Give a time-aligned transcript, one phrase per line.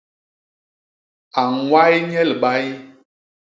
[1.41, 2.65] A ññway nye libay.